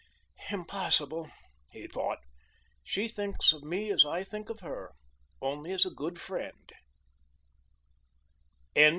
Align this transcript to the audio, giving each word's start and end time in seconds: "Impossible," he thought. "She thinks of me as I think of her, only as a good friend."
"Impossible," 0.49 1.29
he 1.69 1.85
thought. 1.85 2.17
"She 2.83 3.07
thinks 3.07 3.53
of 3.53 3.61
me 3.61 3.91
as 3.91 4.03
I 4.03 4.23
think 4.23 4.49
of 4.49 4.61
her, 4.61 4.93
only 5.43 5.71
as 5.73 5.85
a 5.85 5.91
good 5.91 6.19
friend." 6.19 6.71